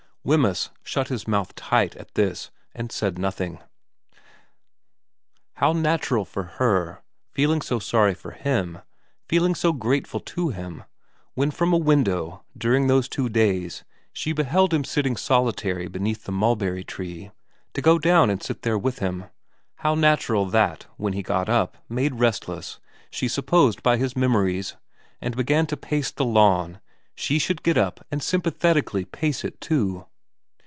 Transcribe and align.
Wemyss 0.23 0.69
shut 0.83 1.07
his 1.07 1.27
mouth 1.27 1.55
tight 1.55 1.95
at 1.95 2.13
this 2.13 2.51
and 2.75 2.91
said 2.91 3.17
nothing. 3.17 3.57
How 5.55 5.73
natural 5.73 6.25
for 6.25 6.43
her, 6.61 7.01
feeling 7.31 7.59
so 7.59 7.79
sorry 7.79 8.13
for 8.13 8.29
him, 8.29 8.83
feeling 9.27 9.55
so 9.55 9.73
grateful 9.73 10.19
to 10.19 10.49
him, 10.49 10.83
when 11.33 11.49
from 11.49 11.73
a 11.73 11.77
window 11.79 12.43
during 12.55 12.85
those 12.85 13.09
two 13.09 13.29
days 13.29 13.83
she 14.13 14.31
beheld 14.31 14.75
him 14.75 14.83
sitting 14.83 15.17
solitary 15.17 15.87
beneath 15.87 16.25
the 16.25 16.31
mulberry 16.31 16.83
tree, 16.83 17.31
to 17.73 17.81
go 17.81 17.97
down 17.97 18.29
and 18.29 18.43
sit 18.43 18.61
there 18.61 18.77
with 18.77 18.99
him; 18.99 19.25
how 19.77 19.95
natural 19.95 20.45
that, 20.45 20.85
when 20.97 21.13
he 21.13 21.23
got 21.23 21.49
up, 21.49 21.79
made 21.89 22.13
restless, 22.19 22.79
she 23.09 23.27
supposed, 23.27 23.81
by 23.81 23.97
his 23.97 24.15
memories, 24.15 24.75
and 25.19 25.35
began 25.35 25.65
to 25.65 25.75
pace 25.75 26.11
the 26.11 26.23
lawn, 26.23 26.79
she 27.15 27.39
should 27.39 27.63
get 27.63 27.75
up 27.75 28.05
and 28.11 28.21
sympathetically 28.21 29.03
pace 29.03 29.43
it 29.43 29.59
too. 29.59 30.05